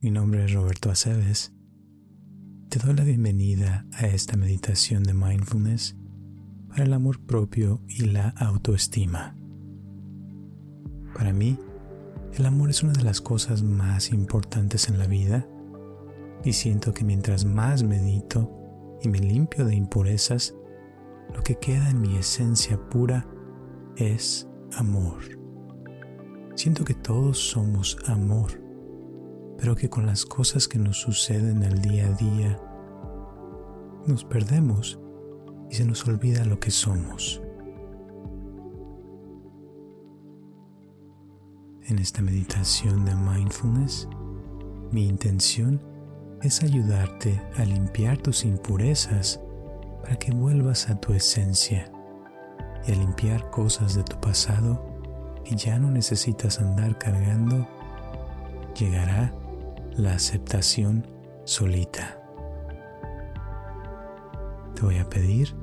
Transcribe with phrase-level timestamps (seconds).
[0.00, 1.52] mi nombre es Roberto Aceves.
[2.68, 5.96] Te doy la bienvenida a esta meditación de mindfulness
[6.68, 9.36] para el amor propio y la autoestima.
[11.14, 11.58] Para mí,
[12.34, 15.48] el amor es una de las cosas más importantes en la vida
[16.44, 18.52] y siento que mientras más medito
[19.02, 20.54] y me limpio de impurezas,
[21.34, 23.26] lo que queda en mi esencia pura
[23.96, 25.18] es amor.
[26.54, 28.67] Siento que todos somos amor,
[29.58, 32.60] pero que con las cosas que nos suceden el día a día,
[34.06, 34.98] nos perdemos
[35.70, 37.42] y se nos olvida lo que somos.
[41.86, 44.08] En esta meditación de mindfulness,
[44.92, 45.82] mi intención
[46.42, 49.40] es ayudarte a limpiar tus impurezas
[50.02, 51.90] para que vuelvas a tu esencia
[52.86, 54.82] y a limpiar cosas de tu pasado
[55.44, 57.66] que ya no necesitas andar cargando,
[58.78, 59.34] llegará
[59.98, 61.04] la aceptación
[61.44, 62.22] solita.
[64.74, 65.54] Te voy a pedir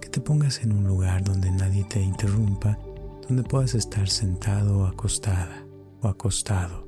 [0.00, 2.78] que te pongas en un lugar donde nadie te interrumpa,
[3.26, 5.66] donde puedas estar sentado o acostada
[6.02, 6.86] o acostado,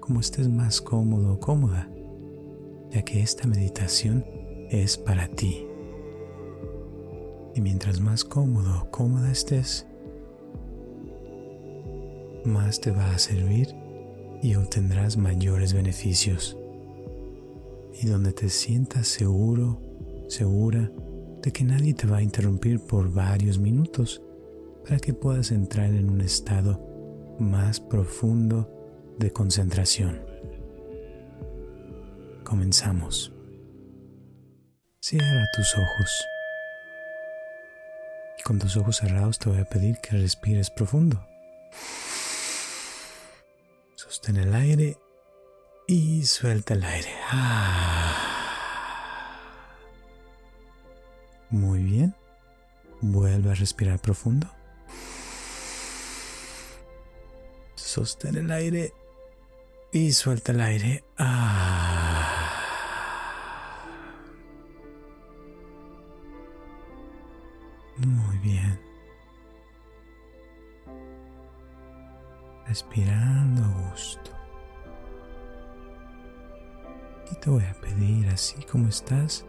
[0.00, 1.88] como estés más cómodo o cómoda,
[2.90, 4.24] ya que esta meditación
[4.68, 5.66] es para ti.
[7.54, 9.86] Y mientras más cómodo o cómoda estés,
[12.44, 13.81] más te va a servir
[14.42, 16.56] y obtendrás mayores beneficios.
[18.00, 19.80] Y donde te sientas seguro
[20.28, 20.90] segura
[21.42, 24.22] de que nadie te va a interrumpir por varios minutos
[24.84, 30.20] para que puedas entrar en un estado más profundo de concentración.
[32.44, 33.32] Comenzamos.
[35.00, 36.26] Cierra tus ojos.
[38.38, 41.24] Y con tus ojos cerrados te voy a pedir que respires profundo.
[44.12, 44.98] Sostén el aire
[45.86, 47.08] y suelta el aire.
[47.30, 48.14] Ah.
[51.48, 52.14] Muy bien.
[53.00, 54.46] Vuelve a respirar profundo.
[57.74, 58.92] Sostén el aire
[59.92, 61.04] y suelta el aire.
[61.16, 62.21] Ah.
[72.72, 74.30] Respirando a gusto.
[77.30, 79.44] Y te voy a pedir, así como estás,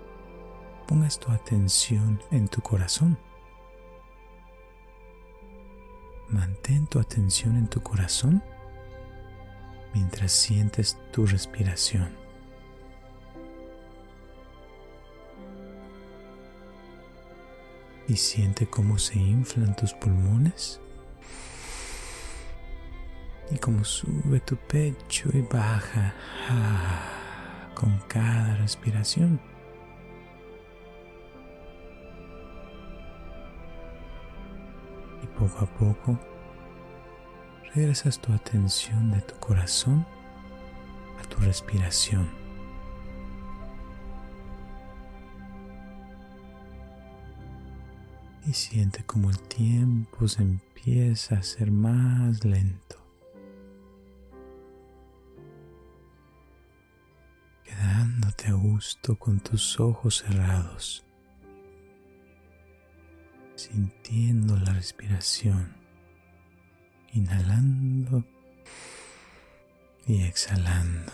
[0.90, 3.18] pongas tu atención en tu corazón.
[6.28, 8.44] Mantén tu atención en tu corazón
[9.94, 12.10] mientras sientes tu respiración.
[18.10, 20.82] Y siente cómo se inflan tus pulmones
[23.52, 26.14] y cómo sube tu pecho y baja
[27.76, 29.40] con cada respiración.
[35.38, 36.20] poco a poco
[37.74, 40.06] regresas tu atención de tu corazón
[41.20, 42.30] a tu respiración.
[48.46, 52.93] Y siente como el tiempo se empieza a hacer más lento.
[58.48, 61.04] A gusto con tus ojos cerrados
[63.56, 65.74] sintiendo la respiración,
[67.14, 68.24] inhalando
[70.06, 71.12] y exhalando.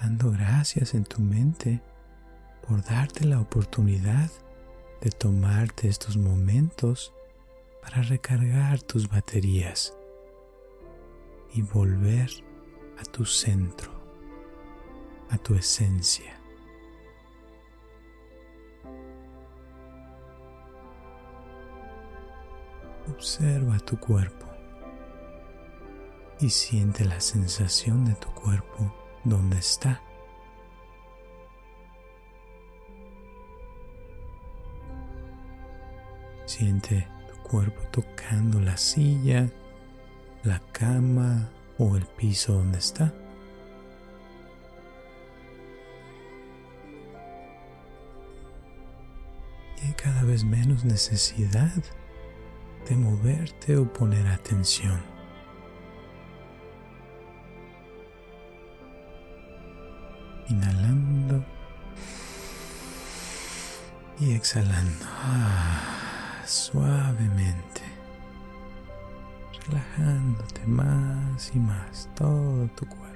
[0.00, 1.82] Dando gracias en tu mente
[2.66, 4.30] por darte la oportunidad
[5.00, 7.12] de tomarte estos momentos
[7.82, 9.94] para recargar tus baterías
[11.54, 12.30] y volver
[12.98, 14.00] a tu centro
[15.30, 16.36] a tu esencia.
[23.08, 24.46] Observa tu cuerpo
[26.40, 28.92] y siente la sensación de tu cuerpo
[29.24, 30.00] donde está.
[36.46, 39.48] Siente tu cuerpo tocando la silla,
[40.44, 43.12] la cama o el piso donde está.
[49.82, 51.82] Y hay cada vez menos necesidad
[52.88, 55.00] de moverte o poner atención.
[60.48, 61.44] Inhalando
[64.18, 67.79] y exhalando ah, suavemente,
[69.70, 73.09] relajándote más y más todo tu cuerpo.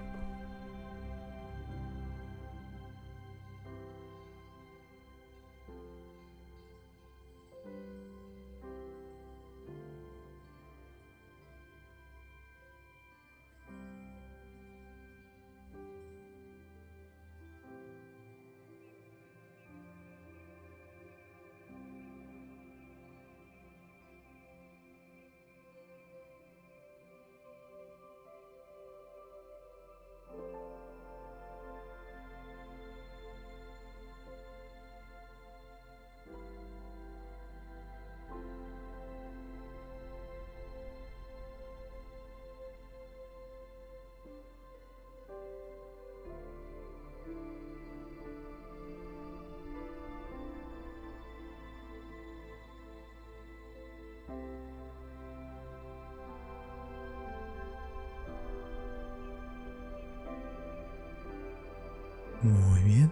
[62.44, 63.10] Muy bien.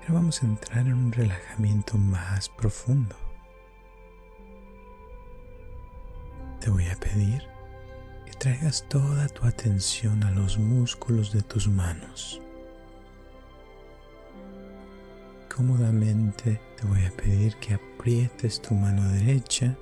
[0.00, 3.14] Ahora vamos a entrar en un relajamiento más profundo.
[6.58, 7.44] Te voy a pedir
[8.26, 12.42] que traigas toda tu atención a los músculos de tus manos.
[15.54, 19.76] Cómodamente te voy a pedir que aprietes tu mano derecha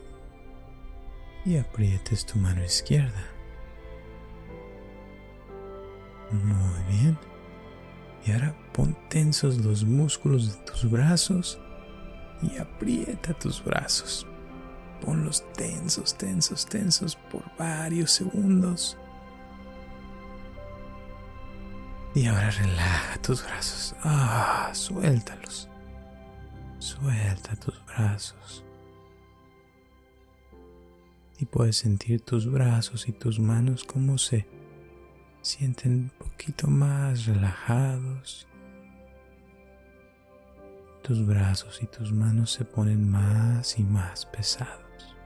[1.47, 3.38] y aprietes tu mano izquierda.
[9.29, 11.59] Tensos los músculos de tus brazos
[12.41, 14.27] y aprieta tus brazos.
[15.05, 18.97] Ponlos tensos, tensos, tensos por varios segundos.
[22.15, 23.95] Y ahora relaja tus brazos.
[24.03, 25.69] Ah, suéltalos.
[26.79, 28.65] Suelta tus brazos.
[31.39, 34.49] Y puedes sentir tus brazos y tus manos como se
[35.43, 38.49] sienten un poquito más relajados.
[41.09, 45.17] Tus brazos y tus manos se ponen más y más pesados.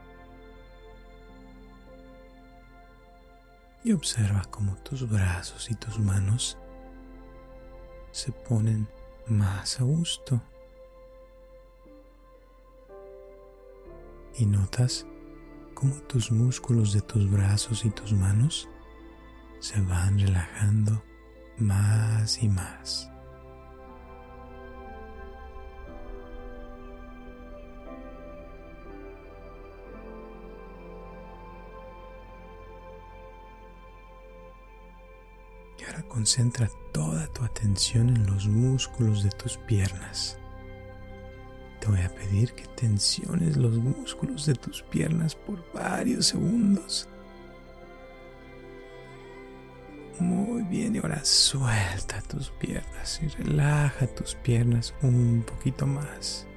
[3.83, 6.57] Y observa cómo tus brazos y tus manos
[8.11, 8.87] se ponen
[9.27, 10.41] más a gusto.
[14.35, 15.05] Y notas
[15.73, 18.69] cómo tus músculos de tus brazos y tus manos
[19.59, 21.03] se van relajando
[21.57, 23.12] más y más.
[36.07, 40.37] Concentra toda tu atención en los músculos de tus piernas.
[41.79, 47.07] Te voy a pedir que tensiones los músculos de tus piernas por varios segundos
[50.19, 56.47] muy bien, y ahora suelta tus piernas y relaja tus piernas un poquito más.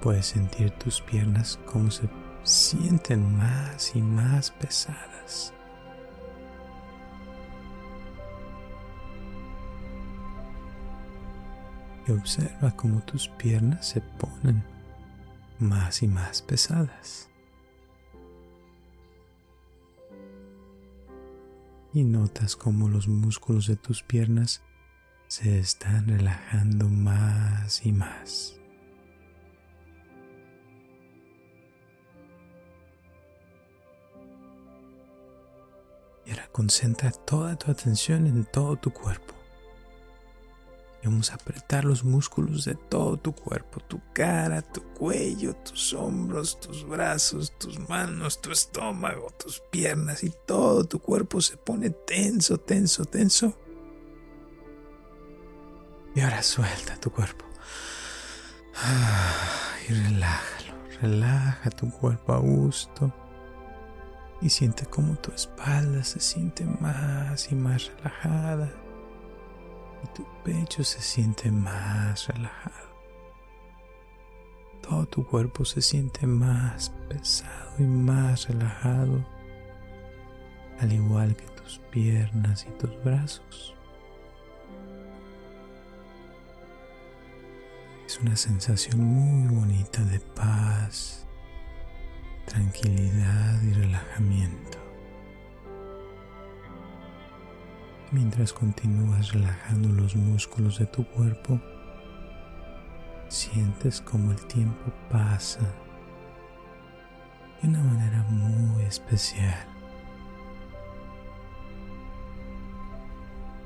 [0.00, 2.08] Puedes sentir tus piernas como se
[2.48, 5.52] sienten más y más pesadas.
[12.06, 14.64] Y observa cómo tus piernas se ponen
[15.58, 17.28] más y más pesadas.
[21.92, 24.62] Y notas cómo los músculos de tus piernas
[25.26, 28.57] se están relajando más y más.
[36.28, 39.32] Y ahora concentra toda tu atención en todo tu cuerpo.
[41.02, 45.94] Y vamos a apretar los músculos de todo tu cuerpo, tu cara, tu cuello, tus
[45.94, 51.88] hombros, tus brazos, tus manos, tu estómago, tus piernas y todo tu cuerpo se pone
[51.88, 53.58] tenso, tenso, tenso.
[56.14, 57.46] Y ahora suelta tu cuerpo.
[59.88, 63.14] y relájalo, relaja tu cuerpo a gusto.
[64.40, 68.70] Y siente cómo tu espalda se siente más y más relajada
[70.02, 72.88] y tu pecho se siente más relajado.
[74.82, 79.24] Todo tu cuerpo se siente más pesado y más relajado,
[80.78, 83.74] al igual que tus piernas y tus brazos.
[88.06, 91.26] Es una sensación muy bonita de paz,
[92.48, 94.78] tranquilidad y relajamiento.
[98.10, 101.60] Mientras continúas relajando los músculos de tu cuerpo,
[103.28, 105.60] sientes como el tiempo pasa
[107.60, 109.66] de una manera muy especial.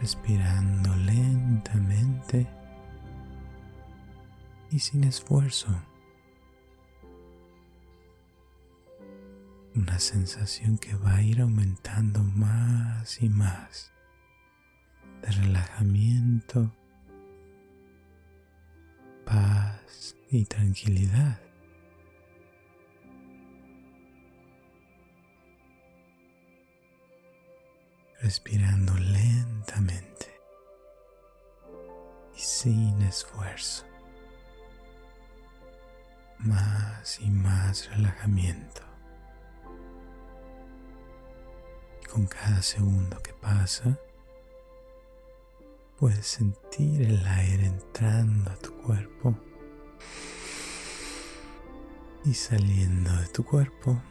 [0.01, 2.49] Respirando lentamente
[4.73, 5.69] y sin esfuerzo.
[9.75, 13.91] Una sensación que va a ir aumentando más y más
[15.23, 16.71] de relajamiento,
[19.25, 21.41] paz y tranquilidad.
[28.21, 30.39] Respirando lentamente
[32.37, 33.87] y sin esfuerzo.
[36.39, 38.92] Más y más relajamiento.
[42.13, 43.99] Con cada segundo que pasa,
[46.03, 49.37] Puedes sentir el aire entrando a tu cuerpo
[52.25, 54.03] y saliendo de tu cuerpo.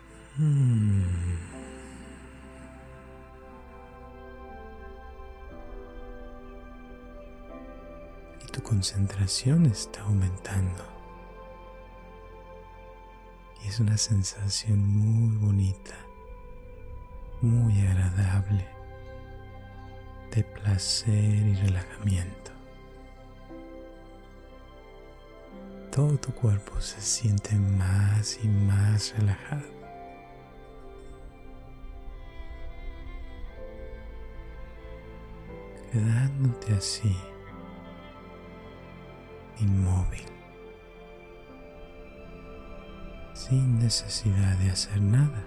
[8.41, 10.85] Y tu concentración está aumentando.
[13.65, 15.95] Y es una sensación muy bonita,
[17.41, 18.65] muy agradable
[20.35, 22.51] de placer y relajamiento.
[25.91, 29.81] Todo tu cuerpo se siente más y más relajado.
[35.91, 37.17] Quedándote así,
[39.59, 40.23] inmóvil,
[43.33, 45.43] sin necesidad de hacer nada,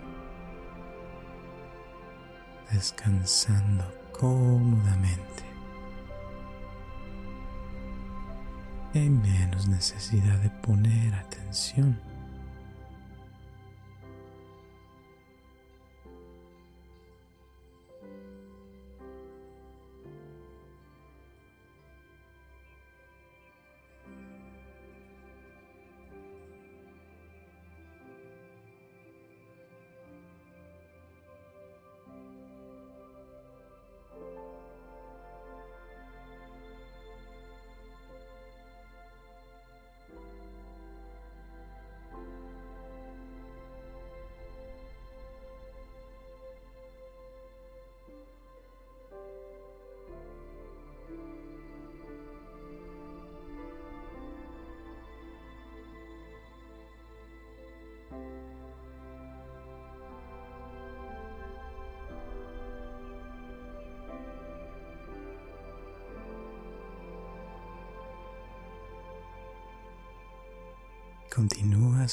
[2.75, 5.45] descansando cómodamente.
[8.95, 11.99] Hay menos necesidad de poner atención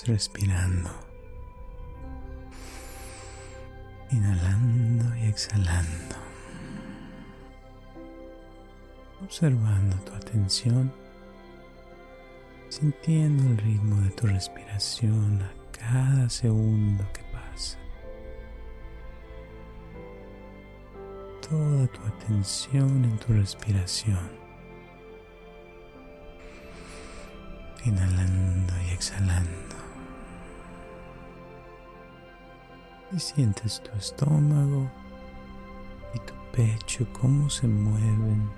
[0.08, 0.89] Respirando,
[4.10, 6.15] inhalando y exhalando,
[9.24, 10.91] observando tu atención,
[12.70, 17.77] sintiendo el ritmo de tu respiración a cada segundo que pasa.
[21.48, 24.41] Toda tu atención en tu respiración.
[27.84, 29.81] inhalando y exhalando.
[33.13, 34.89] Y sientes tu estómago
[36.13, 38.50] y tu pecho cómo se mueven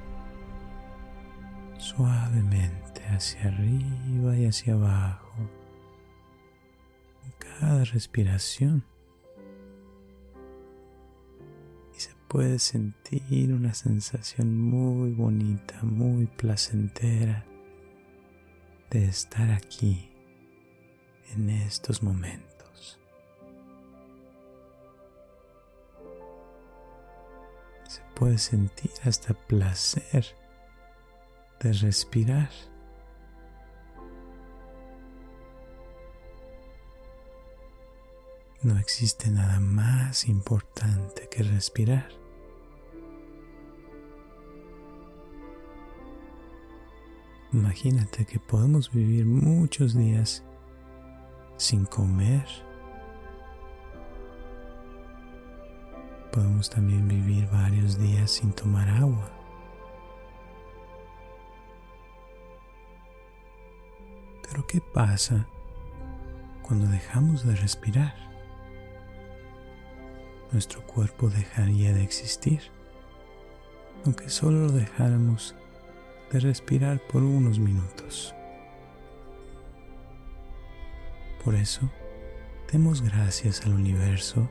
[1.80, 5.36] suavemente hacia arriba y hacia abajo
[7.22, 8.86] con cada respiración.
[11.96, 17.44] Y se puede sentir una sensación muy bonita, muy placentera
[18.92, 20.12] de estar aquí
[21.34, 22.53] en estos momentos.
[28.24, 30.26] Se puede sentir hasta placer
[31.60, 32.50] de respirar.
[38.62, 42.08] No existe nada más importante que respirar.
[47.52, 50.46] Imagínate que podemos vivir muchos días
[51.58, 52.48] sin comer.
[56.34, 59.30] Podemos también vivir varios días sin tomar agua.
[64.42, 65.46] Pero ¿qué pasa
[66.64, 68.16] cuando dejamos de respirar?
[70.52, 72.64] Nuestro cuerpo dejaría de existir,
[74.04, 75.54] aunque solo lo dejáramos
[76.32, 78.34] de respirar por unos minutos.
[81.44, 81.88] Por eso,
[82.72, 84.50] demos gracias al universo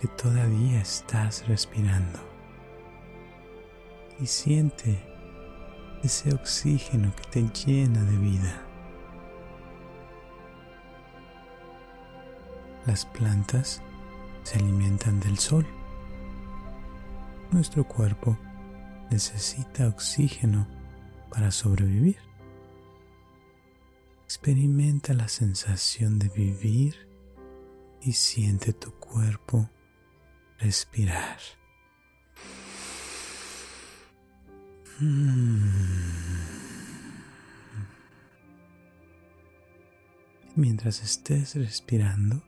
[0.00, 2.18] porque todavía estás respirando.
[4.18, 4.98] Y siente
[6.02, 8.62] ese oxígeno que te llena de vida.
[12.86, 13.82] Las plantas
[14.42, 15.66] se alimentan del sol.
[17.50, 18.38] Nuestro cuerpo
[19.10, 20.66] necesita oxígeno
[21.30, 22.18] para sobrevivir.
[24.24, 26.94] Experimenta la sensación de vivir
[28.00, 29.68] y siente tu cuerpo
[30.60, 31.38] respirar.
[40.54, 42.42] Mientras estés respirando,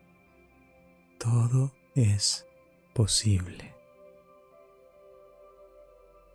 [1.18, 2.46] todo es
[2.92, 3.74] posible.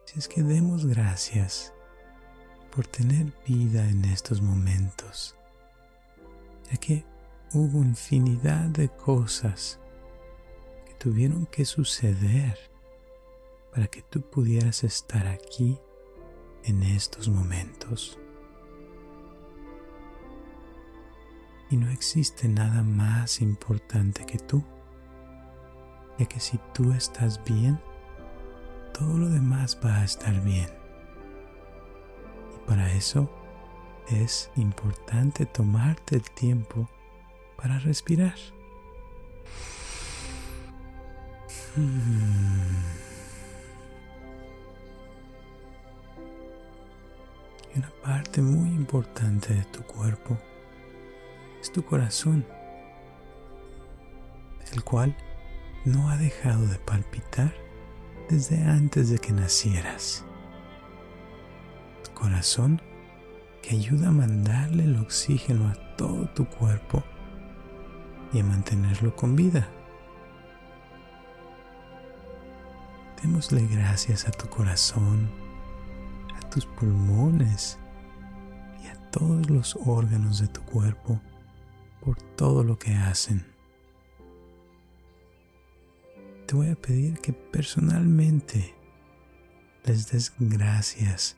[0.05, 1.73] Si es que demos gracias
[2.71, 5.35] por tener vida en estos momentos,
[6.71, 7.05] ya que
[7.53, 9.79] hubo infinidad de cosas
[10.97, 12.57] tuvieron que suceder
[13.71, 15.77] para que tú pudieras estar aquí
[16.63, 18.19] en estos momentos.
[21.69, 24.63] Y no existe nada más importante que tú
[26.17, 27.79] ya que si tú estás bien,
[28.93, 30.69] todo lo demás va a estar bien.
[32.55, 33.29] Y para eso
[34.09, 36.89] es importante tomarte el tiempo
[37.55, 38.35] para respirar.
[41.77, 41.81] Y
[47.77, 50.35] una parte muy importante de tu cuerpo
[51.61, 52.43] es tu corazón,
[54.73, 55.15] el cual
[55.85, 57.53] no ha dejado de palpitar
[58.27, 60.25] desde antes de que nacieras.
[62.15, 62.81] corazón
[63.61, 67.03] que ayuda a mandarle el oxígeno a todo tu cuerpo
[68.33, 69.69] y a mantenerlo con vida.
[73.21, 75.29] Démosle gracias a tu corazón,
[76.35, 77.77] a tus pulmones
[78.83, 81.19] y a todos los órganos de tu cuerpo
[82.01, 83.57] por todo lo que hacen
[86.47, 88.73] te voy a pedir que personalmente
[89.83, 91.35] les des gracias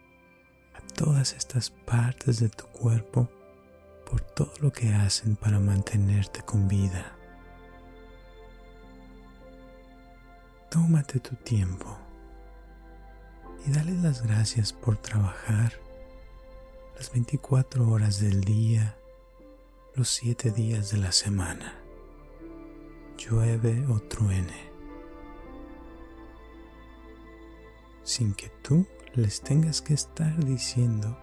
[0.75, 3.27] a todas estas partes de tu cuerpo
[4.07, 7.18] por todo lo que hacen para mantenerte con vida.
[10.69, 11.97] Tómate tu tiempo
[13.65, 15.73] y dale las gracias por trabajar
[16.95, 18.95] las 24 horas del día,
[19.95, 21.75] los 7 días de la semana,
[23.17, 24.69] llueve o truene.
[28.09, 31.15] sin que tú les tengas que estar diciendo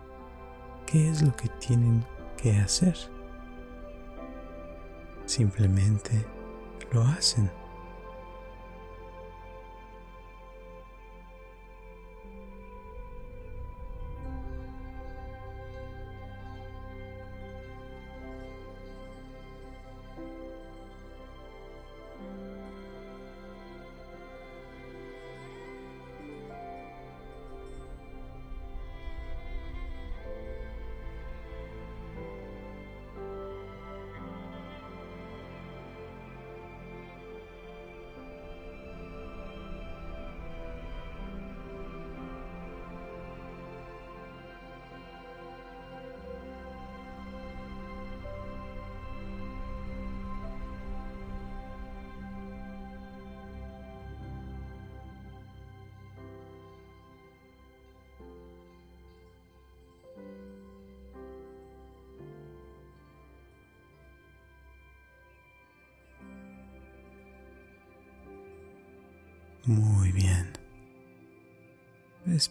[0.86, 2.06] qué es lo que tienen
[2.40, 2.96] que hacer.
[5.24, 6.24] Simplemente
[6.92, 7.50] lo hacen.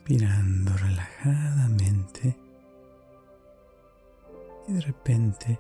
[0.08, 2.38] Respirando relajadamente.
[4.68, 5.60] Y de repente,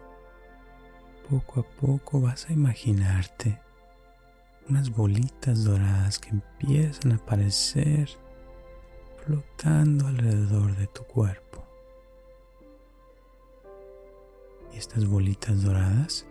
[1.28, 3.60] poco a poco vas a imaginarte
[4.70, 8.08] unas bolitas doradas que empiezan a aparecer
[9.26, 11.66] flotando alrededor de tu cuerpo.
[14.72, 16.28] Y estas bolitas doradas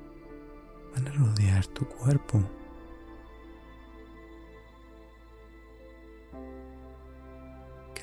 [0.95, 2.45] van a rodear tu cuerpo.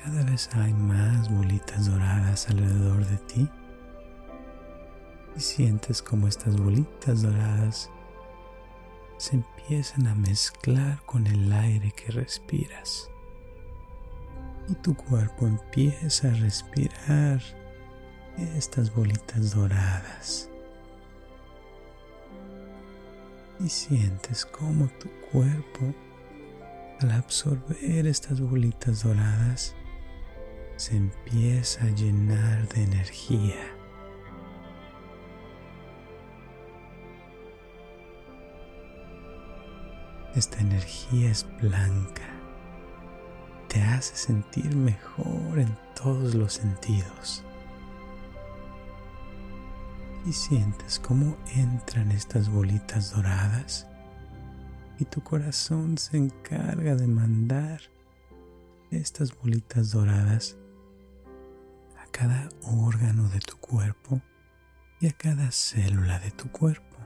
[0.04, 3.48] Cada vez hay más bolitas doradas alrededor de ti
[5.36, 7.88] y sientes como estas bolitas doradas
[9.16, 13.08] se empiezan a mezclar con el aire que respiras.
[14.68, 17.40] Y tu cuerpo empieza a respirar
[18.56, 20.50] estas bolitas doradas.
[23.60, 25.94] Y sientes como tu cuerpo
[27.00, 29.76] al absorber estas bolitas doradas
[30.82, 33.54] se empieza a llenar de energía.
[40.34, 42.28] Esta energía es blanca,
[43.68, 47.44] te hace sentir mejor en todos los sentidos.
[50.26, 53.86] Y sientes cómo entran estas bolitas doradas
[54.98, 57.82] y tu corazón se encarga de mandar
[58.90, 60.56] estas bolitas doradas
[62.22, 64.22] cada órgano de tu cuerpo
[65.00, 66.96] y a cada célula de tu cuerpo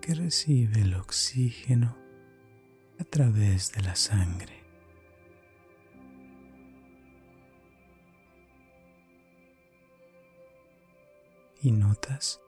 [0.00, 1.94] que recibe el oxígeno
[2.98, 4.64] a través de la sangre.
[11.60, 12.40] Y notas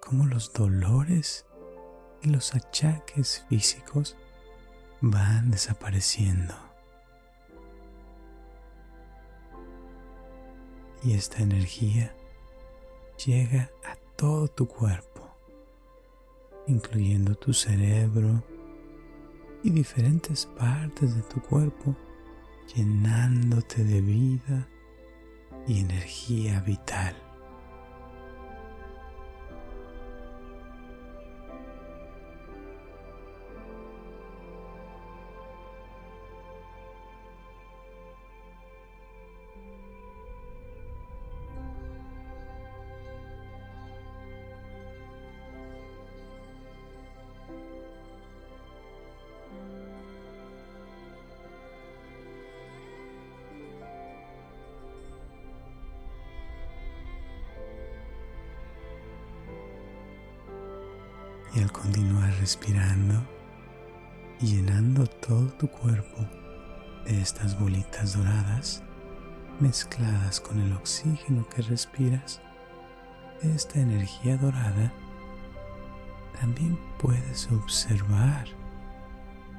[0.00, 1.46] cómo los dolores
[2.22, 4.16] y los achaques físicos
[5.00, 6.71] van desapareciendo.
[11.04, 12.14] Y esta energía
[13.24, 15.28] llega a todo tu cuerpo,
[16.66, 18.42] incluyendo tu cerebro
[19.62, 21.96] y diferentes partes de tu cuerpo,
[22.74, 24.68] llenándote de vida
[25.66, 27.31] y energía vital.
[69.62, 72.40] Mezcladas con el oxígeno que respiras,
[73.42, 74.92] esta energía dorada,
[76.40, 78.48] también puedes observar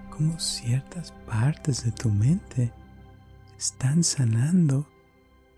[0.10, 2.74] cómo ciertas partes de tu mente
[3.58, 4.86] están sanando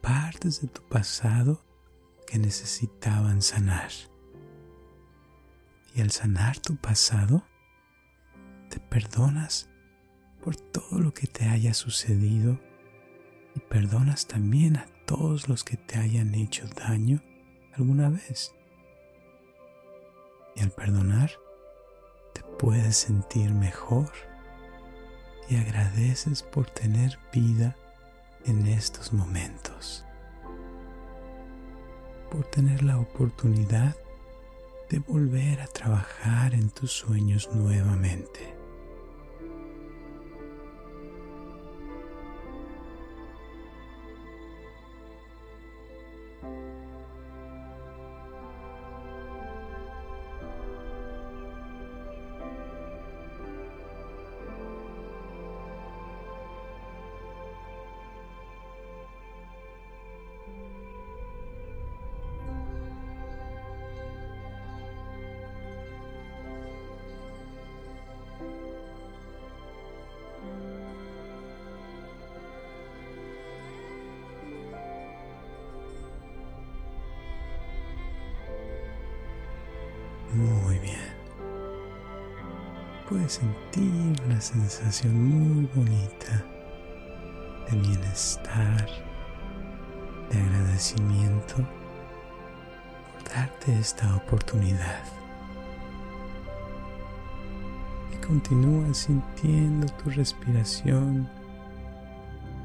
[0.01, 1.65] partes de tu pasado
[2.27, 3.89] que necesitaban sanar.
[5.95, 7.43] Y al sanar tu pasado,
[8.69, 9.69] te perdonas
[10.43, 12.59] por todo lo que te haya sucedido
[13.55, 17.21] y perdonas también a todos los que te hayan hecho daño
[17.73, 18.53] alguna vez.
[20.55, 21.31] Y al perdonar,
[22.33, 24.11] te puedes sentir mejor
[25.49, 27.75] y agradeces por tener vida
[28.45, 30.05] en estos momentos,
[32.31, 33.95] por tener la oportunidad
[34.89, 38.54] de volver a trabajar en tus sueños nuevamente.
[80.35, 81.15] Muy bien.
[83.07, 86.43] Puedes sentir una sensación muy bonita
[87.71, 88.85] de bienestar,
[90.29, 91.55] de agradecimiento
[93.13, 95.05] por darte esta oportunidad.
[98.11, 101.29] Y continúa sintiendo tu respiración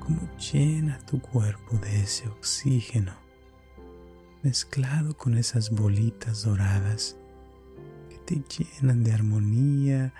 [0.00, 3.12] como llena tu cuerpo de ese oxígeno
[4.42, 7.19] mezclado con esas bolitas doradas
[8.30, 10.14] te llenan de armonía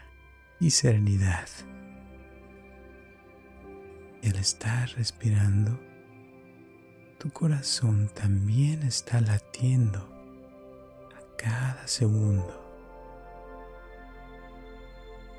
[0.59, 1.49] y serenidad.
[4.21, 5.79] Y al estar respirando,
[7.19, 10.09] tu corazón también está latiendo
[11.39, 12.61] cada segundo.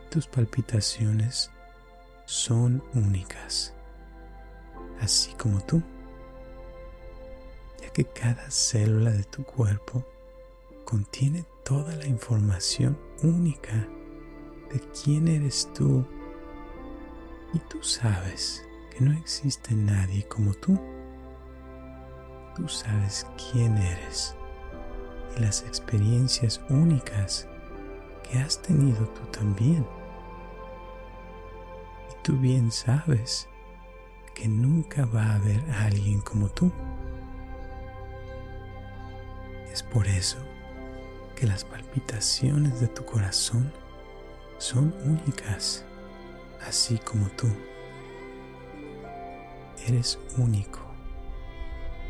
[0.10, 1.52] Tus palpitaciones
[2.26, 3.74] son únicas,
[5.02, 5.84] así como tú,
[7.82, 10.06] ya que cada célula de tu cuerpo
[10.86, 13.88] contiene toda la información única
[14.72, 16.06] de quién eres tú
[17.54, 20.80] y tú sabes que no existe nadie como tú.
[22.56, 24.36] Tú sabes quién eres
[25.36, 27.48] y las experiencias únicas
[28.24, 29.86] que has tenido tú también.
[32.10, 33.48] Y tú bien sabes
[34.34, 36.72] que nunca va a haber alguien como tú.
[39.72, 40.38] Es por eso
[41.42, 43.74] que las palpitaciones de tu corazón
[44.60, 45.84] son únicas,
[46.68, 47.48] así como tú.
[49.88, 50.82] Eres único,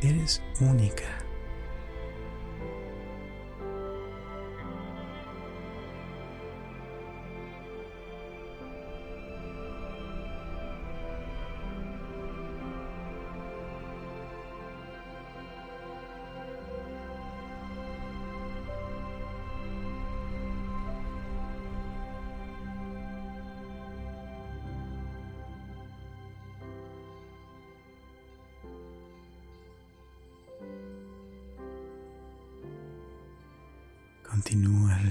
[0.02, 1.21] eres única.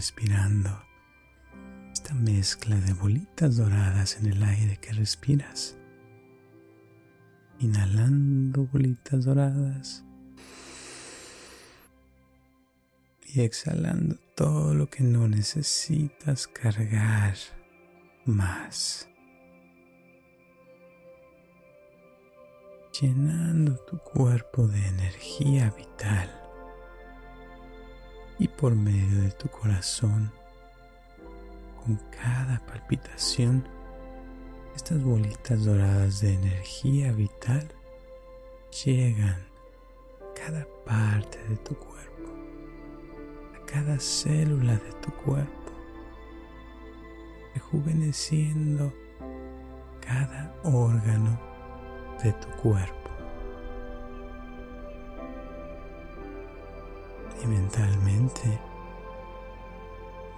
[0.00, 0.70] Respirando
[1.92, 5.76] esta mezcla de bolitas doradas en el aire que respiras.
[7.58, 10.02] Inhalando bolitas doradas
[13.26, 17.34] y exhalando todo lo que no necesitas cargar
[18.24, 19.06] más.
[22.98, 26.39] Llenando tu cuerpo de energía vital
[28.40, 30.32] y por medio de tu corazón,
[31.84, 33.68] con cada palpitación,
[34.74, 37.68] estas bolitas doradas de energía vital
[38.84, 39.36] llegan
[40.22, 42.30] a cada parte de tu cuerpo,
[43.60, 45.72] a cada célula de tu cuerpo,
[47.54, 48.90] rejuveneciendo
[50.00, 51.38] cada órgano
[52.24, 52.99] de tu cuerpo.
[57.50, 58.60] Mentalmente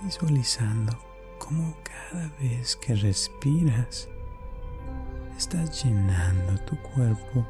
[0.01, 0.98] visualizando
[1.38, 4.09] cómo cada vez que respiras
[5.37, 7.46] estás llenando tu cuerpo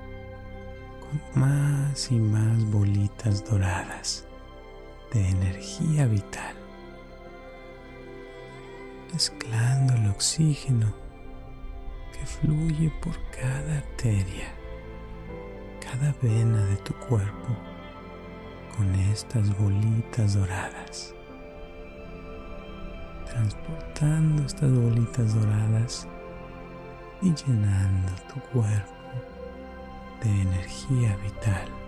[1.01, 4.27] con más y más bolitas doradas
[5.13, 6.57] de energía vital,
[9.13, 10.93] mezclando el oxígeno
[12.13, 14.49] que fluye por cada arteria,
[15.81, 17.72] cada vena de tu cuerpo
[18.77, 21.15] con estas bolitas doradas,
[23.27, 26.09] transportando estas bolitas doradas
[27.23, 28.93] y llenando tu cuerpo
[30.23, 31.82] de energía vital.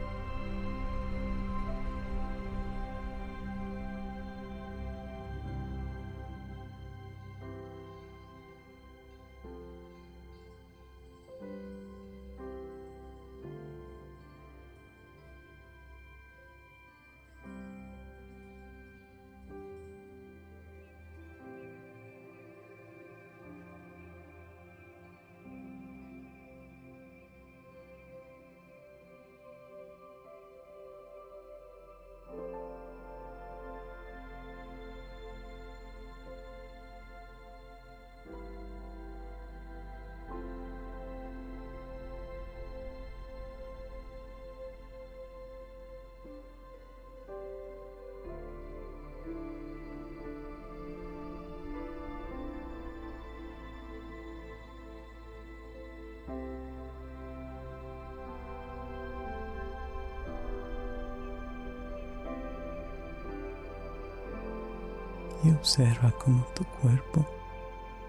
[65.44, 67.26] Y observa cómo tu cuerpo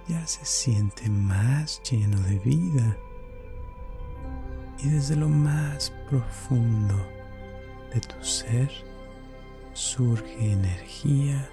[0.08, 2.98] ya se siente más lleno de vida
[4.84, 6.96] y desde lo más profundo
[7.94, 8.70] de tu ser
[9.74, 11.50] surge energía,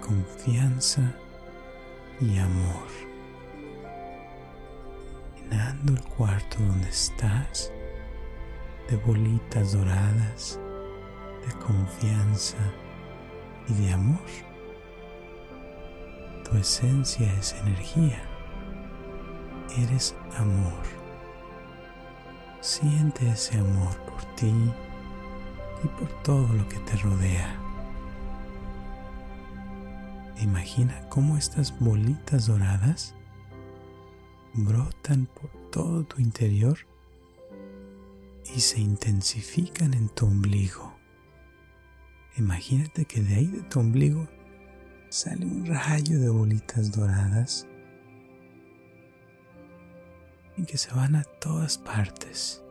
[0.00, 1.14] confianza
[2.20, 2.86] y amor.
[5.36, 7.72] Llenando el cuarto donde estás
[8.88, 10.60] de bolitas doradas,
[11.46, 12.58] de confianza
[13.68, 14.49] y de amor.
[16.50, 18.20] Tu esencia es energía.
[19.78, 20.82] Eres amor.
[22.60, 24.52] Siente ese amor por ti
[25.84, 27.56] y por todo lo que te rodea.
[30.40, 33.14] Imagina cómo estas bolitas doradas
[34.54, 36.78] brotan por todo tu interior
[38.56, 40.96] y se intensifican en tu ombligo.
[42.36, 44.26] Imagínate que de ahí de tu ombligo
[45.10, 47.66] sale un rayo de bolitas doradas
[50.56, 52.62] y que se van a todas partes,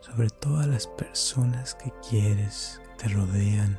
[0.00, 3.78] sobre todas las personas que quieres, que te rodean,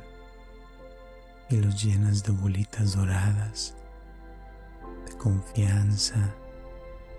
[1.50, 3.74] y los llenas de bolitas doradas,
[5.06, 6.34] de confianza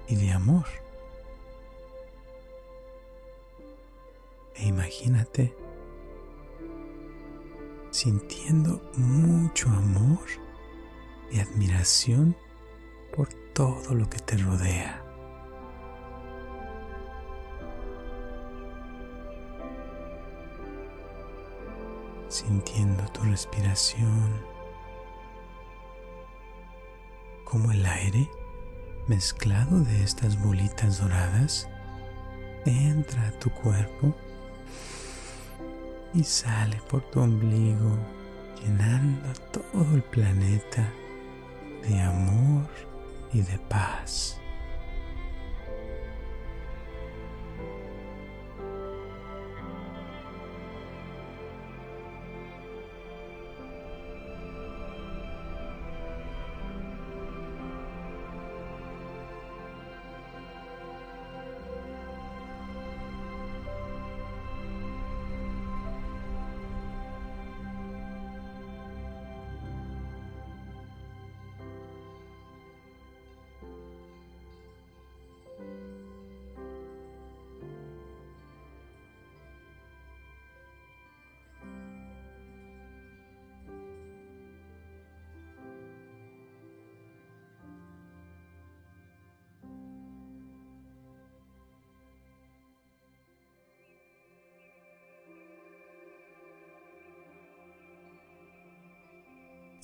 [0.08, 0.66] y de amor.
[4.56, 5.54] E imagínate
[7.92, 10.43] sintiendo mucho amor
[11.34, 12.36] y admiración
[13.16, 15.04] por todo lo que te rodea.
[22.28, 24.46] Sintiendo tu respiración,
[27.44, 28.30] como el aire
[29.08, 31.68] mezclado de estas bolitas doradas
[32.66, 34.16] entra a tu cuerpo
[36.14, 37.98] y sale por tu ombligo
[38.62, 40.92] llenando todo el planeta
[41.88, 42.68] de amor
[43.34, 44.40] y de paz.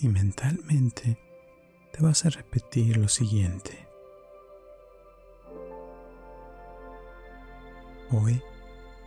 [0.02, 1.18] Y mentalmente
[1.92, 3.88] te vas a repetir lo siguiente.
[8.12, 8.42] Hoy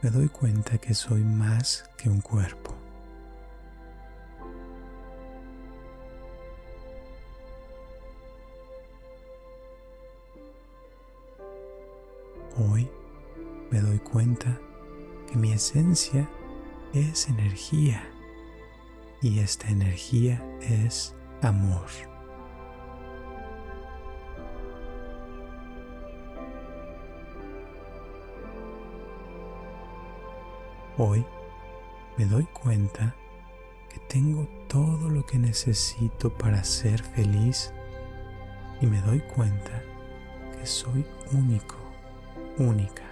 [0.02, 2.74] me doy cuenta que soy más que un cuerpo.
[12.58, 12.88] Hoy
[13.70, 14.60] me doy cuenta
[15.26, 16.28] que mi esencia
[16.92, 18.11] es energía
[19.22, 21.86] y esta energía es amor.
[30.98, 31.24] Hoy
[32.18, 33.14] me doy cuenta
[33.88, 37.72] que tengo todo lo que necesito para ser feliz
[38.80, 39.82] y me doy cuenta
[40.58, 41.76] que soy único,
[42.58, 43.11] única.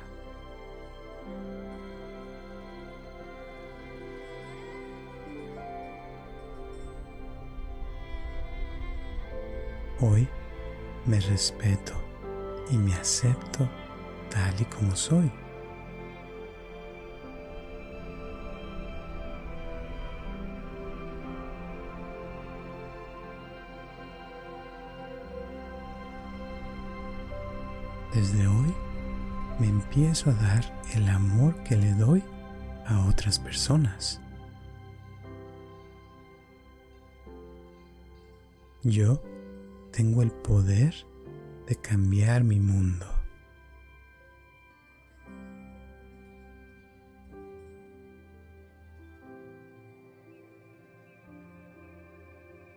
[10.02, 10.26] Hoy
[11.04, 11.92] me respeto
[12.70, 13.68] y me acepto
[14.30, 15.30] tal y como soy.
[28.14, 28.74] Desde hoy
[29.58, 32.24] me empiezo a dar el amor que le doy
[32.86, 34.18] a otras personas.
[38.82, 39.20] Yo
[40.00, 40.94] tengo el poder
[41.66, 43.04] de cambiar mi mundo.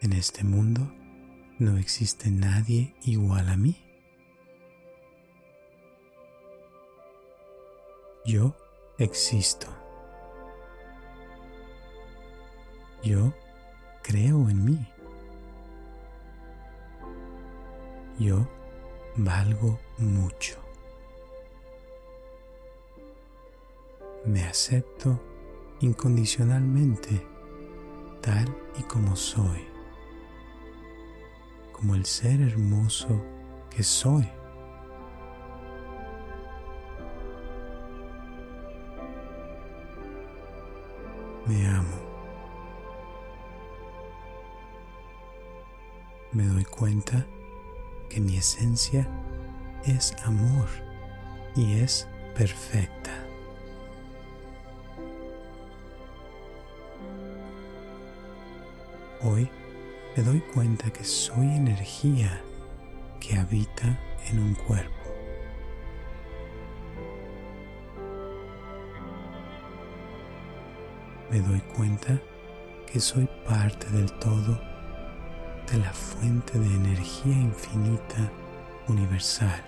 [0.01, 0.81] En este mundo
[1.59, 3.77] no existe nadie igual a mí.
[8.25, 8.53] Yo
[8.97, 9.67] existo.
[13.01, 13.33] Yo
[14.01, 14.92] creo en mí.
[18.19, 18.47] Yo
[19.15, 20.57] valgo mucho.
[24.25, 25.19] Me acepto
[25.81, 27.27] incondicionalmente
[28.21, 29.67] tal y como soy,
[31.73, 33.21] como el ser hermoso
[33.69, 34.27] que soy.
[41.45, 41.97] Me amo.
[46.31, 47.27] Me doy cuenta
[48.13, 49.07] que mi esencia
[49.85, 50.67] es amor
[51.55, 53.11] y es perfecta.
[59.21, 59.49] Hoy
[60.15, 62.39] me doy cuenta que soy energía
[63.19, 63.99] que habita
[64.29, 64.91] en un cuerpo.
[71.31, 72.21] Me doy cuenta
[72.85, 74.72] que soy parte del todo
[75.71, 78.31] de la fuente de energía infinita
[78.87, 79.63] universal.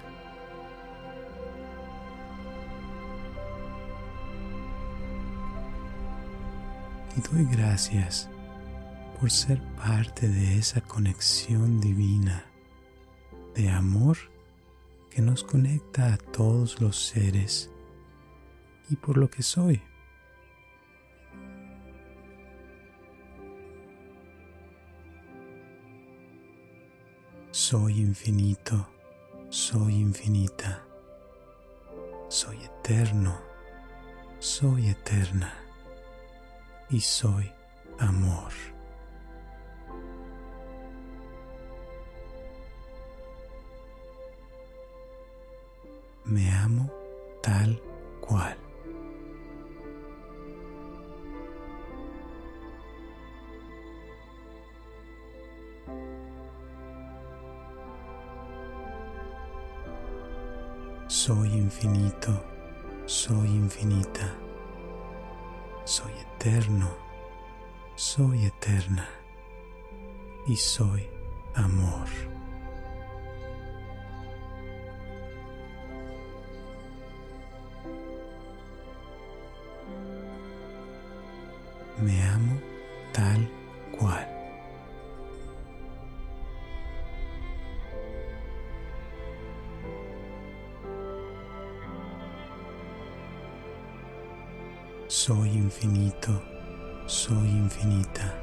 [7.17, 8.29] Y doy gracias
[9.19, 12.45] por ser parte de esa conexión divina
[13.55, 14.17] de amor
[15.09, 17.71] que nos conecta a todos los seres
[18.89, 19.81] y por lo que soy.
[27.67, 28.85] Soy infinito,
[29.49, 30.85] soy infinita,
[32.27, 33.41] soy eterno,
[34.37, 35.51] soy eterna
[36.91, 37.51] y soy
[37.97, 38.51] amor.
[46.23, 46.93] Me amo
[47.41, 47.81] tal
[48.21, 48.64] cual.
[61.07, 62.43] Soy infinito,
[63.05, 64.33] soy infinita,
[65.83, 66.89] soy eterno,
[67.93, 69.07] soy eterna
[70.47, 71.07] y soy
[71.53, 72.07] amor.
[97.05, 98.33] Soy infinita,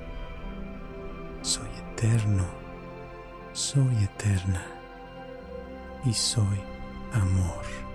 [1.42, 2.44] soy eterno,
[3.52, 4.64] soy eterna
[6.04, 6.60] y soy
[7.12, 7.91] amor.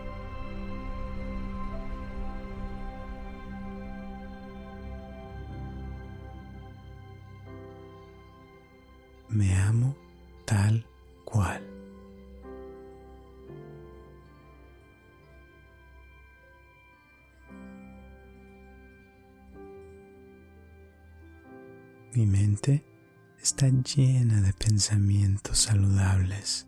[23.57, 26.67] Está llena de pensamientos saludables,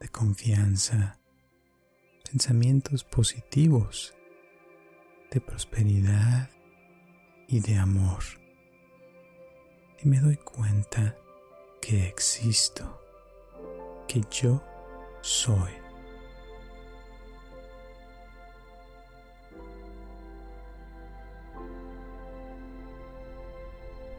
[0.00, 1.20] de confianza,
[2.28, 4.12] pensamientos positivos,
[5.30, 6.50] de prosperidad
[7.46, 8.24] y de amor.
[10.02, 11.14] Y me doy cuenta
[11.80, 13.00] que existo,
[14.08, 14.64] que yo
[15.20, 15.70] soy.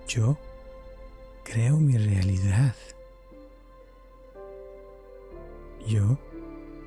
[0.08, 0.38] Yo
[1.56, 2.76] creo mi realidad.
[5.88, 6.18] Yo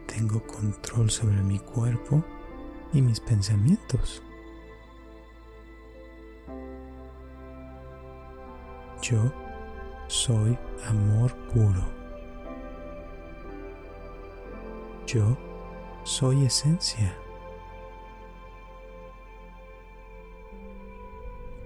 [0.07, 2.23] tengo control sobre mi cuerpo
[2.93, 4.23] y mis pensamientos.
[9.01, 9.33] Yo
[10.07, 11.83] soy amor puro.
[15.07, 15.35] Yo
[16.05, 17.17] soy esencia.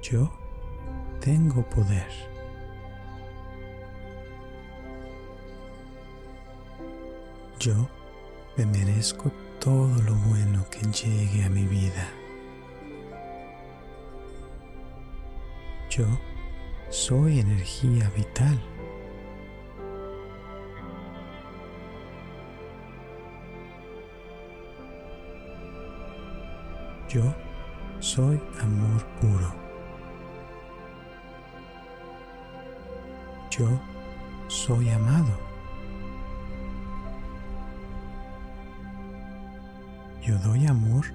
[0.03, 0.31] Yo
[1.19, 2.32] tengo poder.
[7.63, 7.89] Yo
[8.57, 12.09] me merezco todo lo bueno que llegue a mi vida.
[15.89, 16.05] Yo
[16.91, 18.61] soy energía vital.
[27.09, 27.23] Yo
[28.01, 29.55] soy amor puro.
[33.53, 33.69] Yo
[34.49, 35.52] soy amado.
[40.23, 41.07] Yo doy amor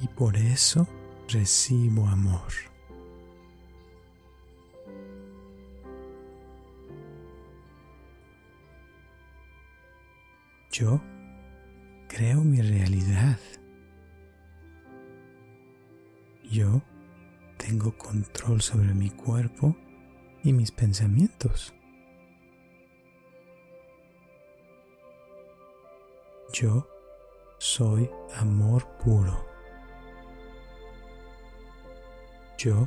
[0.00, 0.86] y por eso
[1.28, 2.52] recibo amor.
[10.70, 11.00] Yo
[12.08, 13.40] creo mi realidad.
[16.48, 16.82] Yo
[17.56, 19.76] tengo control sobre mi cuerpo
[20.44, 21.74] y mis pensamientos.
[26.52, 26.86] Yo
[27.80, 29.42] soy amor puro.
[32.58, 32.86] Yo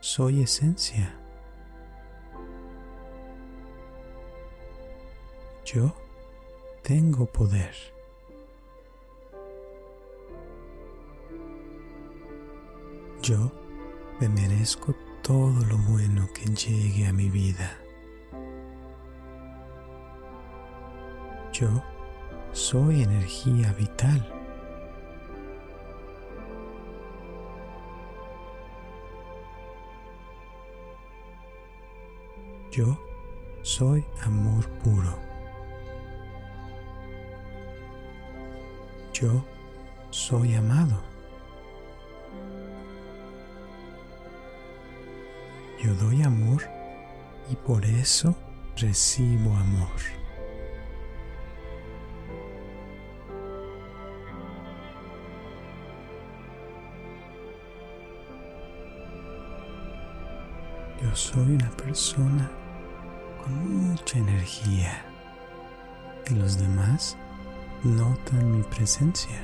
[0.00, 1.14] soy esencia.
[5.64, 5.94] Yo
[6.82, 7.72] tengo poder.
[13.22, 13.52] Yo
[14.18, 17.78] me merezco todo lo bueno que llegue a mi vida.
[21.52, 21.80] Yo
[22.56, 24.26] soy energía vital.
[32.70, 32.98] Yo
[33.60, 35.18] soy amor puro.
[39.12, 39.44] Yo
[40.08, 41.02] soy amado.
[45.84, 46.62] Yo doy amor
[47.50, 48.34] y por eso
[48.76, 50.25] recibo amor.
[61.36, 62.50] Soy una persona
[63.44, 65.04] con mucha energía
[66.30, 67.14] y los demás
[67.84, 69.38] notan mi presencia.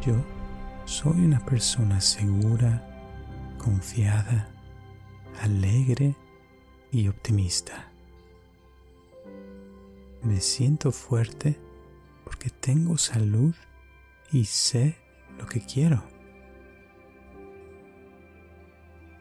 [0.00, 0.14] Yo
[0.86, 2.82] soy una persona segura,
[3.58, 4.48] confiada,
[5.42, 6.16] alegre
[6.90, 7.92] y optimista.
[10.22, 11.60] Me siento fuerte
[12.24, 13.54] porque tengo salud
[14.32, 14.96] y sé
[15.38, 16.11] lo que quiero.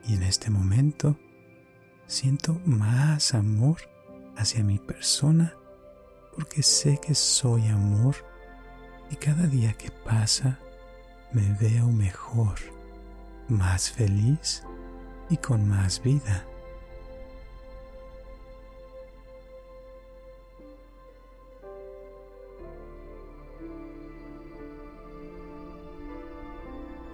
[0.08, 1.18] Y en este momento
[2.08, 3.78] siento más amor
[4.36, 5.56] hacia mi persona
[6.36, 8.16] porque sé que soy amor
[9.10, 10.60] y cada día que pasa
[11.34, 12.56] me veo mejor,
[13.48, 14.64] más feliz
[15.30, 16.46] y con más vida.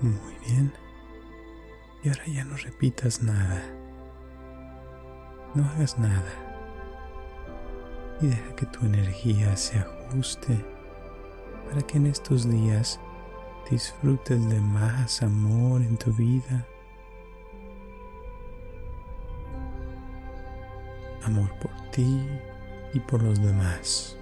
[0.02, 0.87] Muy bien.
[2.04, 3.62] Y ahora ya no repitas nada.
[5.56, 6.32] No hagas nada.
[8.22, 10.66] Y deja que tu energía se ajuste
[11.68, 13.00] para que en estos días
[13.70, 16.66] disfrutes de más amor en tu vida.
[21.24, 22.26] Amor por ti
[22.93, 24.18] y por los demás.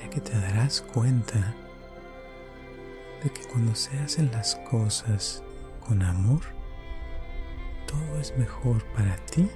[0.00, 1.54] Ya que te darás cuenta
[3.22, 5.42] de que cuando se hacen las cosas
[5.86, 6.40] con amor,
[7.86, 9.48] todo es mejor para ti,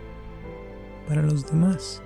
[1.08, 2.02] para los demás.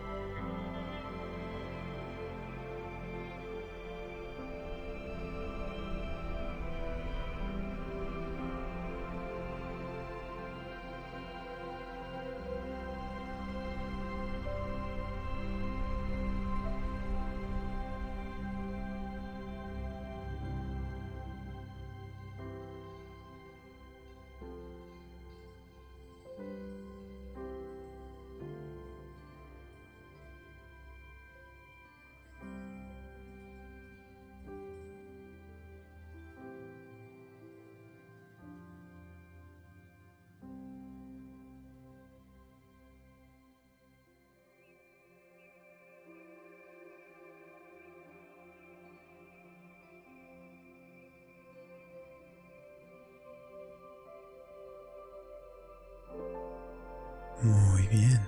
[57.43, 58.21] Muy bien.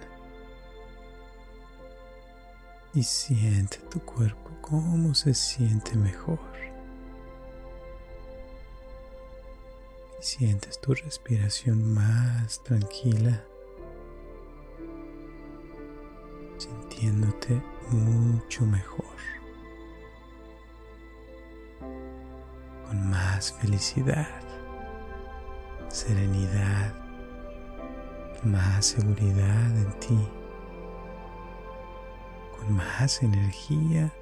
[2.95, 6.39] Y siente tu cuerpo cómo se siente mejor.
[10.18, 13.45] Y sientes tu respiración más tranquila,
[16.57, 17.61] sintiéndote
[17.91, 19.16] mucho mejor,
[22.87, 24.41] con más felicidad,
[25.89, 27.02] serenidad
[28.45, 30.28] más seguridad en ti,
[32.57, 34.12] con más energía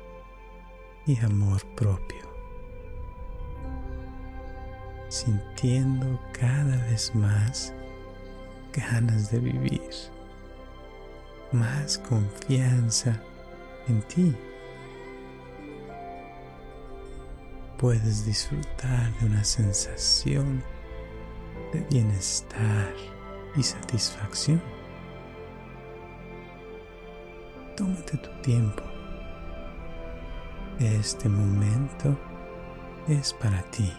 [1.07, 2.23] y amor propio,
[5.09, 7.73] sintiendo cada vez más
[8.73, 9.91] ganas de vivir,
[11.53, 13.21] más confianza
[13.89, 14.37] en ti.
[17.79, 20.63] Puedes disfrutar de una sensación
[21.73, 22.93] de bienestar
[23.57, 24.61] y satisfacción.
[27.77, 28.83] Tómate tu tiempo.
[30.79, 32.17] Este momento
[33.09, 33.93] es para ti.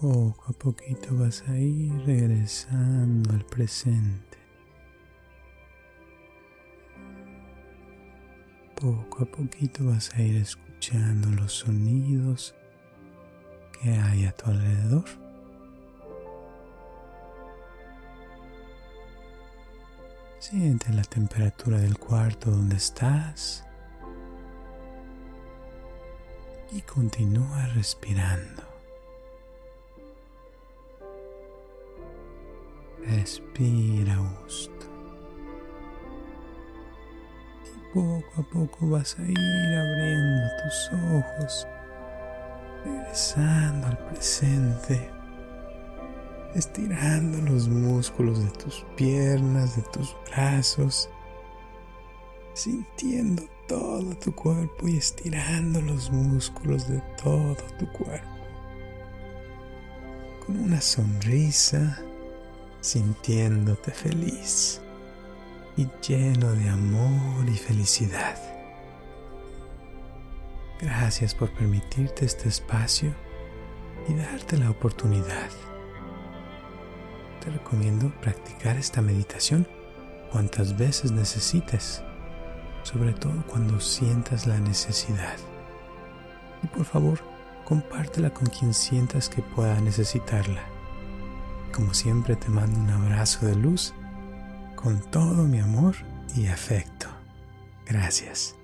[0.00, 4.38] Poco a poquito vas a ir regresando al presente.
[8.80, 12.54] Poco a poquito vas a ir escuchando los sonidos
[13.78, 15.04] que hay a tu alrededor.
[20.38, 23.66] Siente la temperatura del cuarto donde estás
[26.72, 28.69] y continúa respirando.
[33.06, 34.86] Respira gusto.
[37.64, 41.66] Y poco a poco vas a ir abriendo tus ojos,
[42.84, 45.20] regresando al presente
[46.54, 51.08] estirando los músculos de tus piernas, de tus brazos,
[52.54, 58.28] sintiendo todo tu cuerpo y estirando los músculos de todo tu cuerpo.
[60.44, 62.02] Con una sonrisa,
[62.80, 64.80] sintiéndote feliz
[65.76, 68.36] y lleno de amor y felicidad.
[70.80, 73.14] Gracias por permitirte este espacio
[74.08, 75.50] y darte la oportunidad
[77.40, 79.66] te recomiendo practicar esta meditación
[80.30, 82.02] cuantas veces necesites,
[82.82, 85.36] sobre todo cuando sientas la necesidad.
[86.62, 87.18] Y por favor,
[87.64, 90.62] compártela con quien sientas que pueda necesitarla.
[91.72, 93.94] Como siempre te mando un abrazo de luz
[94.76, 95.94] con todo mi amor
[96.34, 97.06] y afecto.
[97.86, 98.59] Gracias.